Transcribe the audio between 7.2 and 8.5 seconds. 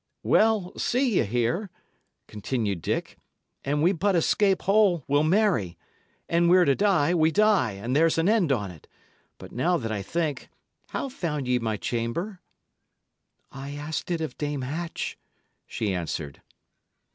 die, and there's an